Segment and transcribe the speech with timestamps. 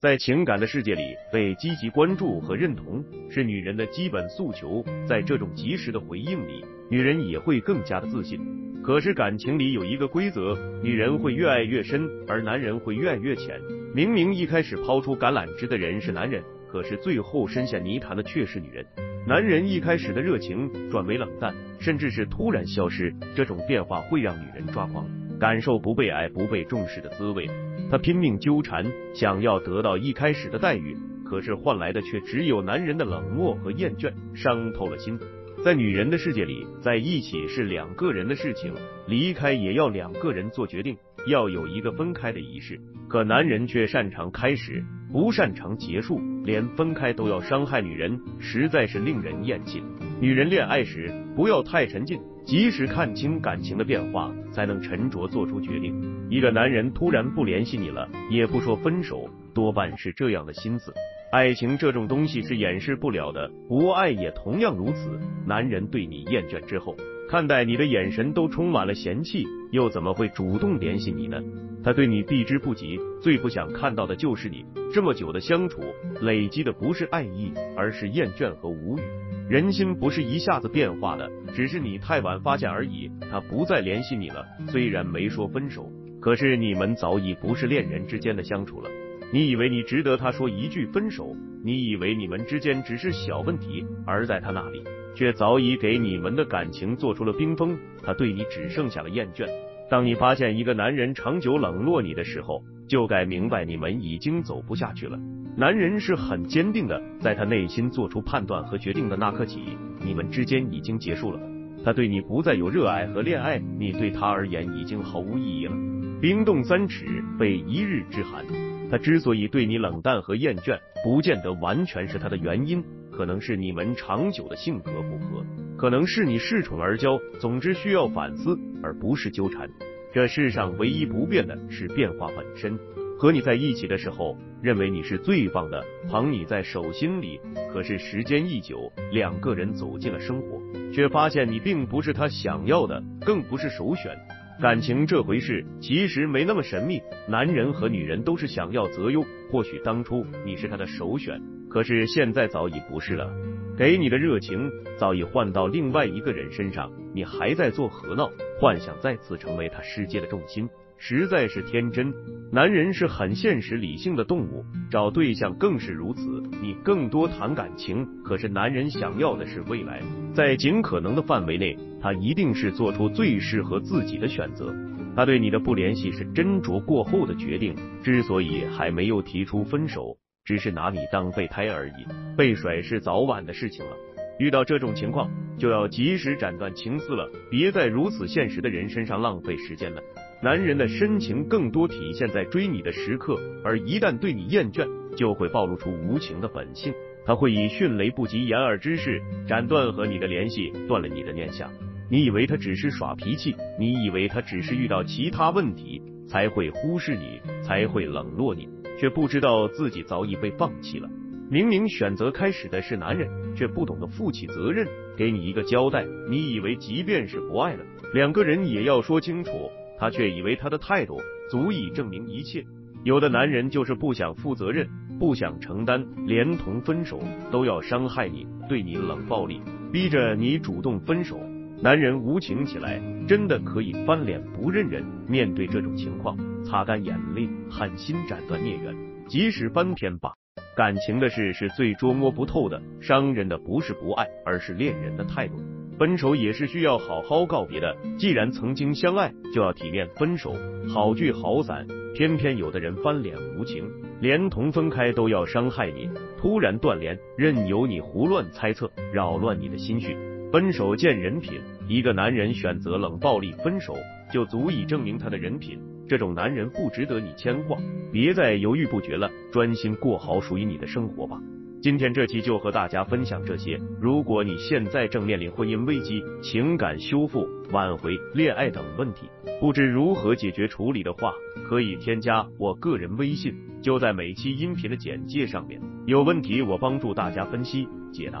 [0.00, 4.82] 在情感的世界里，被积极关注和认同是女人的基本诉求。
[5.06, 8.40] 在这种及时的回应里，女人也会更加的自信。
[8.82, 13.60] 可是感情里有一个规则，女人会越爱越深，而男人会越爱越浅。
[13.94, 18.82] 明明一开始抛出橄榄枝的人是男人，可是最后深陷泥潭的却是女人。
[19.28, 25.06] 男人一开始的热情转为冷淡，甚至是突然消失，这种变化会让女人抓狂，
[25.40, 27.48] 感受不被爱、不被重视的滋味。
[27.90, 30.94] 他拼命纠缠，想要得到一开始的待遇，
[31.24, 35.18] 可是换来的却只有男人的冷漠和厌倦，伤透了心。
[35.64, 38.72] 在女人的世界里，在一起是两个人的事情，
[39.06, 42.80] 离开也要两个人做决定，要有一个分开的仪式。
[43.08, 49.82] 可男人却擅长开始，不擅长结束，连分开都要伤害女人，实在是令人厌弃。
[50.20, 55.92] 女人恋爱时不要太沉浸，及时看清感情的变化，才能沉着做出决定。
[56.30, 60.94] 一个男人突然不联系你了，也不说分手，多半是这样的心思。
[61.32, 65.18] 爱情这种东西是掩饰不了的，不爱也同样如此。
[65.46, 66.96] 男人对你厌倦之后，
[67.30, 71.40] 看待你的眼神都充满了嫌弃，又怎么会主动联系你呢？
[71.84, 74.64] 他对你避之不及，最不想看到的就是你。
[74.92, 75.80] 这么久的相处，
[76.22, 79.02] 累积的不是爱意，而是厌倦和无语。
[79.48, 83.08] 人心不是一下子变化的，只是你太晚发现而已。
[83.30, 85.88] 他不再联系你了，虽然没说分手，
[86.20, 88.90] 可是你们早已不是恋人之间的相处了。
[89.32, 91.36] 你以为你值得他说一句分手？
[91.62, 94.82] 你以为你们之间只是小问题，而在他那里，
[95.14, 97.78] 却早已给你们的感情做出了冰封。
[98.02, 99.46] 他对你只剩下了厌倦。
[99.90, 105.18] 当你发现一个男人长久冷落你的时候，就该明白你们已经走不下去了。
[105.56, 111.40] 男人是很坚定的，在他内心做出判断和决定的那刻起，你们之间已经结束了。
[111.84, 115.72] 他对你不再有热爱和恋爱，你对他而言已经毫无意义了。
[116.20, 117.06] 冰冻三尺，
[117.38, 118.44] 非一日之寒。
[118.90, 122.84] 他之所以对你冷淡和厌倦，不见得完全是他的原因，
[123.20, 125.44] 可能是你们长久的性格不合，
[125.76, 127.20] 可能是你恃宠而骄。
[127.38, 129.68] 总之需要反思，而不是纠缠。
[130.10, 132.78] 这世上唯一不变的是变化本身。
[133.18, 137.38] 和你在一起的时候，认为你是最棒的，捧你在手心里。
[137.70, 140.58] 可是时间一久，两个人走进了生活，
[140.90, 144.16] 却发现你并不是他想要的，更不是首选。
[144.62, 149.22] 感情这回事其实没那么神秘，男人和女人都是想要择优。
[149.50, 151.38] 或许当初你是他的首选，
[151.70, 153.30] 可是现在早已不是了。
[153.78, 158.30] 给你的热情早已换到另外一个人身上，你还在做何闹？
[158.60, 162.12] 幻想再次成为他世界的重心，实在是天真。
[162.52, 166.42] 男人是很现实理性的动物，找对象更是如此。
[166.60, 170.02] 你更多谈感情，可是男人想要的是未来，
[170.34, 171.78] 在尽可能的范围内。
[172.02, 174.74] 他一定是做出最适合自己的选择。
[175.16, 177.74] 他对你的不联系是斟酌过后的决定。
[178.02, 182.36] 之所以还没有提出分手，只是拿你当备胎而已。
[182.36, 183.96] 被甩是早晚的事情了。
[184.38, 190.02] 遇到这种情况，就要及时斩断情丝了，别在如此现实的人身上浪费时间了。
[190.42, 196.94] 男人的深情更多体现在追你的时刻，而一旦对你厌倦，就会暴露出无情的本性。
[197.26, 201.70] 他会以迅雷不及掩耳之势斩断和你的联系，断了你的念想。
[202.10, 208.66] 你以为他只是耍脾气，你以为他只是遇到其他问题才会忽视你，才会冷落你，
[209.00, 211.08] 却不知道自己早已被放弃了。
[211.48, 216.06] 明明选择开始的是男人，却不懂得负起责任，给你一个交代。
[216.28, 221.18] 你以为即便是不爱了，两个人也要说清楚，他却以为他的态度
[221.50, 222.62] 足以证明一切。
[223.02, 224.86] 有的男人就是不想负责任，
[225.18, 227.18] 不想承担，连同分手
[227.50, 231.40] 都要伤害你，对你冷暴力，逼着你主动分手。
[231.82, 235.02] 男人无情起来，真的可以翻脸不认人。
[235.26, 238.94] 面对这种情况，擦干眼泪，狠心斩断孽缘，
[239.26, 240.34] 即使翻篇吧。
[240.76, 245.54] 感情的事是最捉摸不透的，伤人的不是不爱，而是恋人的态度。
[245.98, 247.96] 分手也是需要好好告别的。
[248.18, 250.54] 既然曾经相爱，就要体面分手，
[250.86, 251.86] 好聚好散。
[252.14, 253.90] 偏偏有的人翻脸无情，
[254.20, 256.10] 连同分开都要伤害你。
[256.36, 260.14] 突然断联，任由你胡乱猜测，扰乱你的心绪。
[260.52, 263.96] 分手见人品，一个男人选择冷暴力分手，
[264.32, 265.78] 就足以证明他的人品。
[266.08, 267.78] 这种男人不值得你牵挂，
[268.10, 271.40] 别再犹豫不决了，专心过好属于你的生活吧。
[271.80, 273.80] 今天这期就和大家分享这些。
[274.00, 279.28] 如果你现在正面临婚姻危机、情感修复、挽回、恋爱等问题，
[279.60, 281.32] 不知如何解决处理的话，
[281.68, 285.80] 可以添加我个人微信，就在每期音频的简介上面。
[286.06, 288.38] 有问题我帮助大家分析解答。